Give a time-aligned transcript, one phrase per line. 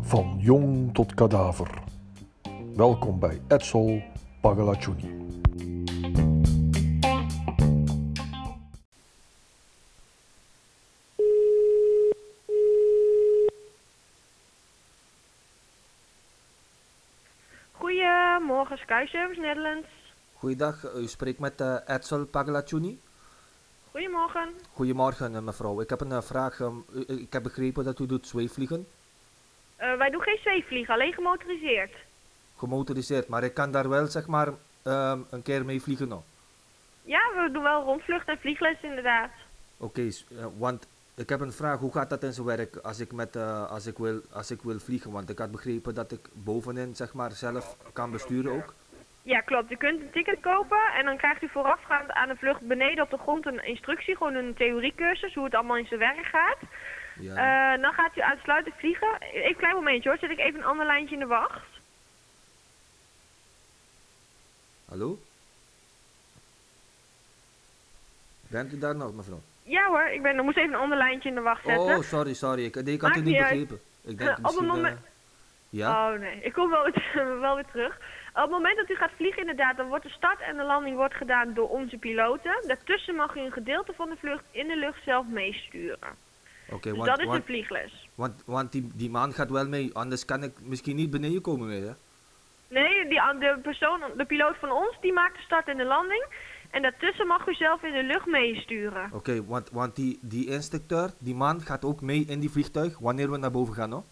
[0.00, 1.82] Van jong tot kadaver.
[2.76, 4.02] Welkom bij Edsel
[4.40, 5.22] Pagalaccioni.
[17.72, 19.88] Goedemorgen, Sky Service Netherlands.
[20.34, 23.00] Goeiedag, u spreekt met uh, Edsel Paglaccioni.
[23.94, 24.54] Goedemorgen.
[24.72, 25.80] Goedemorgen, uh, mevrouw.
[25.80, 26.58] Ik heb een uh, vraag.
[26.60, 28.86] Um, ik heb begrepen dat u doet zweefvliegen.
[29.76, 31.92] wij doen geen zweefvliegen, alleen gemotoriseerd.
[32.56, 36.22] Gemotoriseerd, maar ik kan daar wel zeg maar um, een keer mee vliegen nog.
[37.02, 39.30] Ja, we doen wel rondvlucht en vliegles inderdaad.
[39.76, 41.78] Oké, okay, want ik heb een vraag.
[41.78, 43.36] Hoe gaat dat in zijn werk als ik, met,
[43.68, 45.10] als, ik wil, als ik wil vliegen?
[45.10, 48.74] Want ik had begrepen dat ik bovenin zeg maar zelf kan besturen ook.
[49.24, 49.70] Ja, klopt.
[49.70, 53.10] U kunt een ticket kopen en dan krijgt u voorafgaand aan de vlucht beneden op
[53.10, 56.58] de grond een instructie, gewoon een theoriecursus, hoe het allemaal in zijn werk gaat.
[57.18, 57.74] Ja.
[57.74, 59.20] Uh, dan gaat u uitsluitend vliegen.
[59.20, 61.66] Even een klein momentje hoor, zet ik even een ander lijntje in de wacht.
[64.84, 65.18] Hallo?
[68.48, 69.40] Bent u daar nog, mevrouw?
[69.62, 71.96] Ja hoor, ik ben, er moest even een ander lijntje in de wacht zetten.
[71.96, 72.64] Oh, sorry, sorry.
[72.64, 73.80] Ik, ik had het niet begrepen.
[74.02, 74.98] Ik denk uh, op een moment...
[74.98, 75.12] Uh,
[75.74, 76.12] ja?
[76.12, 77.94] Oh nee, ik kom wel weer, wel weer terug.
[78.34, 80.96] Op het moment dat u gaat vliegen inderdaad, dan wordt de start en de landing
[80.96, 82.62] wordt gedaan door onze piloten.
[82.66, 86.22] Daartussen mag u een gedeelte van de vlucht in de lucht zelf meesturen.
[86.66, 88.08] Oké, okay, dus want, dat is want, de vliegles.
[88.14, 91.68] Want, want die, die man gaat wel mee, anders kan ik misschien niet beneden komen
[91.68, 91.92] hè?
[92.68, 96.26] Nee, die, de, persoon, de piloot van ons, die maakt de start en de landing.
[96.70, 99.04] En daartussen mag u zelf in de lucht meesturen.
[99.04, 102.98] Oké, okay, want, want die, die instructeur, die man gaat ook mee in die vliegtuig
[102.98, 104.04] wanneer we naar boven gaan, hoor?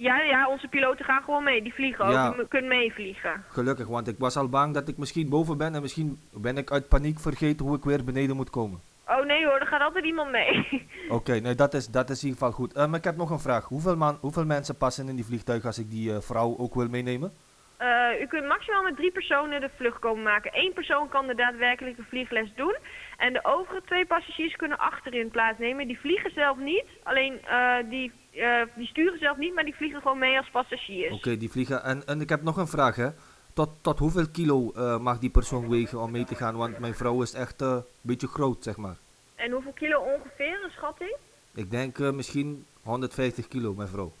[0.00, 1.62] Ja, ja, onze piloten gaan gewoon mee.
[1.62, 2.12] Die vliegen ook.
[2.12, 2.30] Ja.
[2.30, 3.44] Die kunnen meevliegen.
[3.48, 6.70] Gelukkig, want ik was al bang dat ik misschien boven ben en misschien ben ik
[6.70, 8.80] uit paniek vergeten hoe ik weer beneden moet komen.
[9.06, 10.58] Oh nee hoor, er gaat altijd iemand mee.
[11.04, 12.76] Oké, okay, nee, dat is, dat is in ieder geval goed.
[12.76, 13.64] Um, ik heb nog een vraag.
[13.64, 16.88] Hoeveel, man, hoeveel mensen passen in die vliegtuig als ik die uh, vrouw ook wil
[16.88, 17.32] meenemen?
[17.80, 20.50] Uh, u kunt maximaal met drie personen de vlucht komen maken.
[20.54, 22.76] Eén persoon kan de daadwerkelijke vliegles doen.
[23.16, 25.86] En de overige twee passagiers kunnen achterin plaatsnemen.
[25.86, 30.00] Die vliegen zelf niet, alleen uh, die, uh, die sturen zelf niet, maar die vliegen
[30.02, 31.06] gewoon mee als passagiers.
[31.12, 31.84] Oké, okay, die vliegen.
[31.84, 33.08] En, en ik heb nog een vraag, hè.
[33.54, 36.56] Tot, tot hoeveel kilo mag die persoon wegen om mee te gaan?
[36.56, 38.96] Want mijn vrouw is echt een beetje groot, zeg maar.
[39.34, 41.16] En hoeveel kilo ongeveer, een schatting?
[41.54, 44.12] Ik denk misschien 150 kilo, mijn vrouw.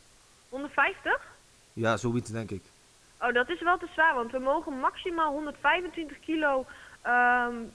[0.48, 1.20] 150?
[1.72, 2.62] Ja, zoiets denk ik.
[3.20, 6.66] Oh, dat is wel te zwaar, want we mogen maximaal 125 kilo
[7.06, 7.72] um,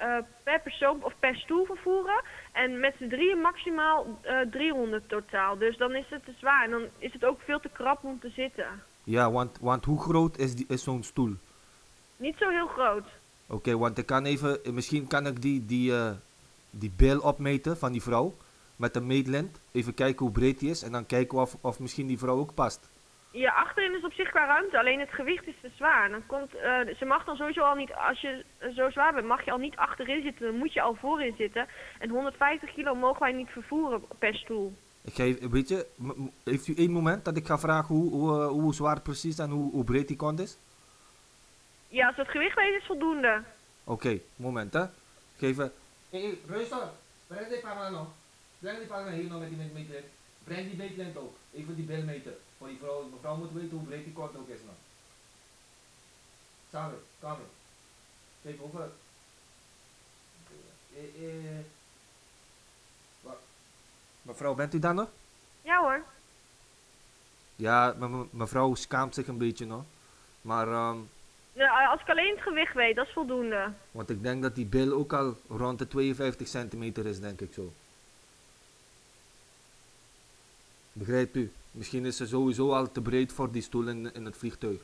[0.00, 2.22] uh, per persoon of per stoel vervoeren.
[2.52, 5.58] En met z'n drieën maximaal uh, 300 totaal.
[5.58, 8.20] Dus dan is het te zwaar en dan is het ook veel te krap om
[8.20, 8.82] te zitten.
[9.04, 11.34] Ja, want, want hoe groot is, die, is zo'n stoel?
[12.16, 13.06] Niet zo heel groot.
[13.46, 16.10] Oké, okay, want ik kan even, misschien kan ik die, die, uh,
[16.70, 18.34] die bil opmeten van die vrouw.
[18.76, 19.60] Met een meetlint.
[19.72, 20.82] Even kijken hoe breed die is.
[20.82, 22.88] En dan kijken we of, of misschien die vrouw ook past.
[23.32, 26.10] Ja, achterin is op zich qua ruimte, alleen het gewicht is te zwaar.
[26.10, 29.44] Dan komt, uh, ze mag dan sowieso al niet, als je zo zwaar bent, mag
[29.44, 31.66] je al niet achterin zitten, dan moet je al voorin zitten.
[31.98, 34.74] En 150 kilo mogen wij niet vervoeren per stoel.
[35.04, 35.86] Ik geef, weet je,
[36.44, 39.50] heeft u één moment dat ik ga vragen hoe, hoe, uh, hoe zwaar precies en
[39.50, 40.58] hoe, hoe breed die kont is?
[41.88, 43.42] Ja, als het gewicht weet is voldoende.
[43.84, 44.84] Oké, okay, moment hè.
[45.36, 45.72] Geven.
[46.10, 46.92] Hé, hey, rustig.
[47.26, 48.08] Breng die panel nog.
[48.58, 50.02] Breng die panel hier nog met die meter.
[50.44, 51.34] Breng die meetlint ook.
[51.52, 52.32] Even die bilmeter.
[52.60, 54.74] Voor die vrouw, mevrouw moet weten hoe breed die kort ook is nog.
[56.70, 57.36] Samen, kom.
[58.42, 58.90] Kijk over.
[60.94, 61.64] Eh, eh.
[63.20, 63.38] Wat?
[64.22, 65.08] Mevrouw, bent u daar nog?
[65.62, 66.04] Ja hoor.
[67.56, 69.84] Ja, me mevrouw schaamt zich een beetje nog.
[70.40, 71.08] Maar um,
[71.52, 73.72] ja, als ik alleen het gewicht weet, dat is voldoende.
[73.90, 77.52] Want ik denk dat die bil ook al rond de 52 centimeter is, denk ik
[77.52, 77.72] zo.
[80.92, 81.52] Begrijpt u?
[81.70, 84.80] Misschien is ze sowieso al te breed voor die stoel in, in het vliegtuig.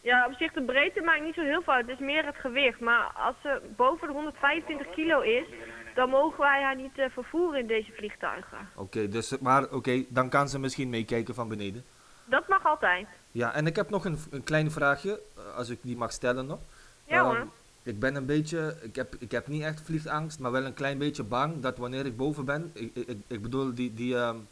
[0.00, 2.80] Ja, op zich de breedte maakt niet zo heel veel Het is meer het gewicht.
[2.80, 5.46] Maar als ze boven de 125 kilo is,
[5.94, 8.58] dan mogen wij haar niet uh, vervoeren in deze vliegtuigen.
[8.74, 11.84] Oké, okay, dus, maar oké, dan kan ze misschien meekijken van beneden.
[12.24, 13.06] Dat mag altijd.
[13.30, 16.46] Ja, en ik heb nog een, een klein vraagje, eh, als ik die mag stellen
[16.46, 16.58] nog.
[17.06, 17.46] Ja um, hoor.
[17.82, 20.98] Ik ben een beetje, ik heb, ik heb niet echt vliegangst, maar wel een klein
[20.98, 24.48] beetje bang dat wanneer ik boven ben, ik, ik, ik bedoel die, die, um,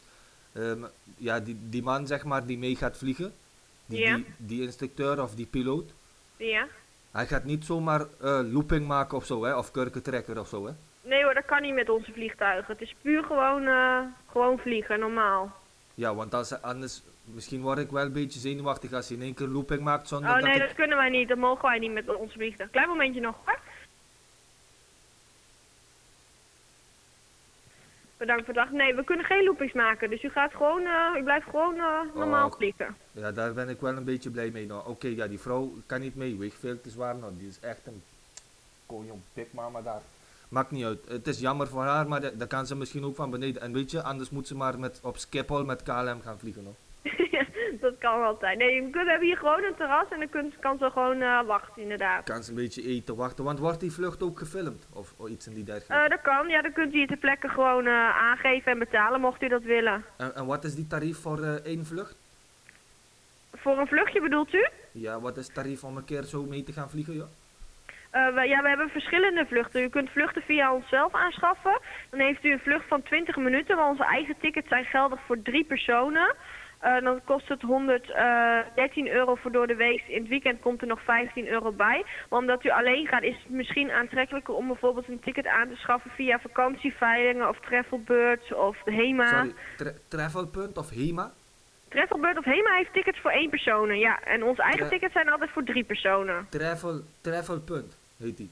[0.53, 0.85] um,
[1.17, 3.33] ja, die, die man zeg maar die mee gaat vliegen,
[3.85, 4.15] die, ja.
[4.15, 5.93] die, die instructeur of die piloot.
[6.37, 6.67] Ja.
[7.11, 8.07] Hij gaat niet zomaar uh,
[8.51, 10.71] looping maken of zo, hè, of kurkentrekker of zo, hè?
[11.01, 12.73] Nee hoor, dat kan niet met onze vliegtuigen.
[12.73, 13.99] Het is puur gewoon, uh,
[14.31, 15.51] gewoon vliegen, normaal.
[15.93, 19.33] Ja, want als, anders, misschien word ik wel een beetje zenuwachtig als je in één
[19.33, 21.27] keer looping maakt zonder Oh nee, dat, dat kunnen wij niet.
[21.27, 22.69] Dat mogen wij niet met onze vliegtuig.
[22.69, 23.59] Klein momentje nog hoor.
[28.23, 28.71] Bedankt voor de dag.
[28.71, 30.09] Nee, we kunnen geen loopings maken.
[30.09, 32.53] Dus u gaat gewoon, eh, u blijft gewoon eh, normaal Oh.
[32.55, 32.95] vliegen.
[33.11, 34.65] Ja, daar ben ik wel een beetje blij mee.
[34.65, 37.15] Nou, oké, ja, die vrouw kan niet mee, weegt veel te zwaar.
[37.15, 38.01] Nou, die is echt een
[38.85, 40.01] konjong pikmama daar.
[40.49, 40.99] Maakt niet uit.
[41.07, 43.61] Het is jammer voor haar, maar da- daar kan ze misschien ook van beneden.
[43.61, 46.63] En weet je, anders moet ze maar met, op Schiphol met KLM gaan vliegen.
[46.63, 46.75] Hoor.
[47.83, 48.57] Dat kan altijd.
[48.57, 51.41] Nee, we kunnen- hebben hier gewoon een terras en dan kun- kan ze gewoon eh,
[51.45, 52.23] wachten, inderdaad.
[52.23, 53.43] Kan ze een beetje eten, wachten.
[53.43, 54.87] Want wordt die vlucht ook gefilmd?
[54.93, 56.03] Of, of iets in die dergelijke?
[56.03, 59.21] Eh, dat kan, ja, dan kunt u hier ter plekke gewoon eh, aangeven en betalen,
[59.21, 60.05] mocht u dat willen.
[60.17, 62.15] en, en wat is die tarief voor één vlucht?
[63.55, 64.67] Voor een vluchtje bedoelt u?
[64.91, 67.13] Ja, wat is het tarief om een keer zo mee te gaan vliegen?
[67.15, 67.25] Ja?
[68.11, 69.83] We, ja, we hebben verschillende vluchten.
[69.83, 71.79] U kunt vluchten via onszelf aanschaffen.
[72.09, 75.41] Dan heeft u een vlucht van 20 minuten, maar onze eigen tickets zijn geldig voor
[75.41, 76.35] drie personen.
[76.83, 80.03] Eh, dan kost het 113 euro voor door de week.
[80.07, 82.05] In het weekend komt er nog 15 euro bij.
[82.29, 85.75] Maar omdat u alleen gaat, is het misschien aantrekkelijker om bijvoorbeeld een ticket aan te
[85.75, 89.27] schaffen via vakantieveilingen of Travelbirds of de HEMA.
[89.27, 91.31] Sorry, tra- Travelpunt of HEMA?
[91.89, 93.97] Travelbird of HEMA heeft tickets voor één persoon.
[93.99, 96.47] Ja, en onze eigen Tra- tickets zijn altijd voor drie personen.
[96.49, 98.49] Travel, Travelpunt heet die.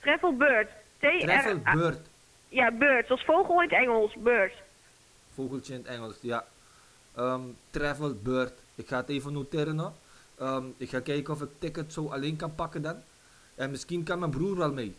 [0.00, 0.68] Travelbird.
[0.98, 2.00] T-R- Travelbird.
[2.48, 3.06] Ja, bird.
[3.06, 4.14] Zoals vogel in het Engels.
[4.18, 4.52] Bird.
[5.34, 6.44] Vogeltje in het Engels, ja.
[7.18, 8.52] Ehm travel Bird.
[8.74, 9.92] Ik ga het even noteren.
[10.38, 12.96] Ehm, ik ga kijken of ik ticket zo alleen kan pakken dan.
[13.56, 14.94] En misschien kan mijn broer wel mee.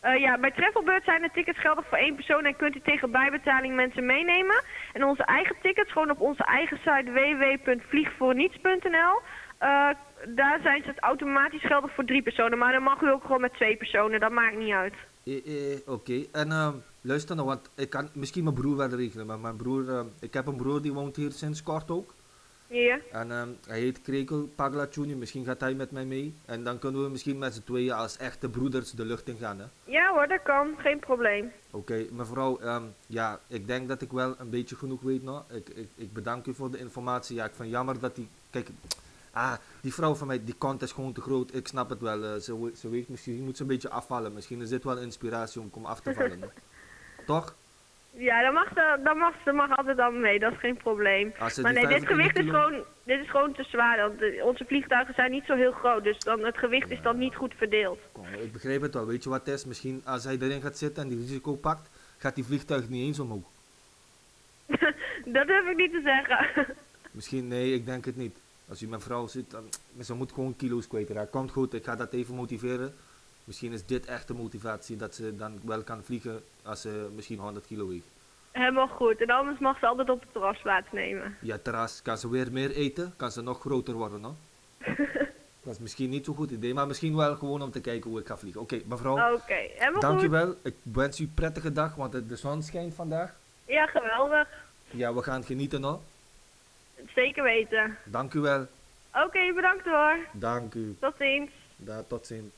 [0.00, 3.10] Eh, ja, bij Travelbird zijn de tickets geldig voor één persoon en kunt u tegen
[3.10, 4.62] bijbetaling mensen meenemen.
[4.92, 9.20] En onze eigen tickets, gewoon op onze eigen site www.vliegvoorniets.nl.
[9.58, 9.88] eh,
[10.26, 13.54] daar zijn ze automatisch geldig voor drie personen, maar dan mag u ook gewoon met
[13.54, 14.94] twee personen, dat maakt niet uit.
[15.24, 19.26] Eh, eh, Oké, en ehm, luister nou, want ik kan misschien mijn broer wel regelen.
[19.26, 22.14] Maar mijn broer, ehm, ik heb een broer die woont hier sinds kort ook.
[22.66, 22.98] Ja.
[23.12, 26.34] En ehm, hij heet Krekel Paglaccioni, misschien gaat hij met mij mee.
[26.44, 29.58] En dan kunnen we misschien met z'n tweeën als echte broeders de lucht in gaan.
[29.58, 29.64] Hè?
[29.84, 31.52] Ja hoor, dat kan, geen probleem.
[31.70, 35.44] Oké, mevrouw, ehm, ja, ik denk dat ik wel een beetje genoeg weet nog.
[35.50, 37.36] Ik, ik, ik bedank u voor de informatie.
[37.36, 38.68] Ja, ik vind jammer dat die, kijk,
[39.32, 41.54] ah, die vrouw van mij, die kont is gewoon te groot.
[41.54, 42.24] Ik snap het wel.
[42.24, 44.32] eh, ze, ze weet misschien, moet ze een beetje afvallen.
[44.32, 46.40] Misschien is dit wel inspiratie om, om af te vallen.
[47.30, 47.54] Toch?
[48.10, 51.32] Ja, dan mag ze, dan mag ze mag altijd dan mee, dat is geen probleem.
[51.38, 53.98] Maar nee, dit 25 gewicht is gewoon, dit is gewoon te zwaar.
[53.98, 57.18] Want de- onze vliegtuigen zijn niet zo heel groot, dus dan, het gewicht is dan
[57.18, 57.98] niet goed verdeeld.
[58.12, 59.06] Kom, ik begrijp het wel.
[59.06, 59.64] Weet je wat het is?
[59.64, 63.18] Misschien als hij erin gaat zitten en die risico pakt, gaat die vliegtuig niet eens
[63.18, 63.44] omhoog.
[65.36, 66.66] dat durf ik niet te zeggen.
[67.16, 68.38] Misschien, nee, ik denk het niet.
[68.68, 69.68] Als u mijn vrouw zit, dan,
[70.02, 71.30] ze moet gewoon kilo's kwijtraken.
[71.30, 72.94] Komt goed, ik ga dat even motiveren.
[73.44, 77.38] Misschien is dit echt de motivatie dat ze dan wel kan vliegen als ze misschien
[77.38, 78.06] 100 kilo weegt.
[78.50, 79.20] Helemaal goed.
[79.20, 81.36] En anders mag ze altijd op het terras plaatsnemen.
[81.40, 84.34] Ja, terras, kan ze weer meer eten, kan ze nog groter worden, hoor.
[85.62, 88.20] dat is misschien niet zo'n goed idee, maar misschien wel gewoon om te kijken hoe
[88.20, 88.60] ik ga vliegen.
[88.60, 90.00] Oké, mevrouw, Oké, helemaal goed.
[90.00, 90.54] dankjewel.
[90.62, 93.34] Ik wens u een prettige dag, want de de zon schijnt vandaag.
[93.64, 94.48] Ja, geweldig.
[94.90, 96.00] Ja, we gaan genieten, hoor.
[97.14, 97.96] Zeker weten.
[98.04, 98.66] Dank u wel.
[99.14, 100.18] Oké, bedankt hoor.
[100.32, 100.96] Dank u.
[101.00, 101.50] Tot ziens.
[101.76, 102.52] Da, tot ziens.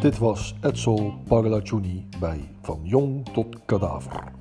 [0.00, 4.32] Dit was Edsel Paglaccioni bij Van Jong tot Kadaver.